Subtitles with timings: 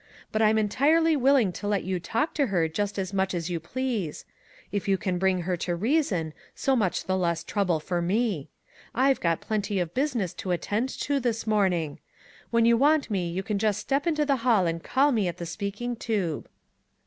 [0.31, 3.59] But I'm entirely willing to let you talk to her just as much as you
[3.59, 4.25] please.
[4.71, 8.49] If you can bring her to reason, so much the less trouble for me.
[8.95, 11.99] I've got plenty of business to attend to this morning.
[12.49, 14.37] When 108 A SEA OF TROUBLE you want me you can just step to the
[14.41, 16.49] hall and call me at the speaking tube."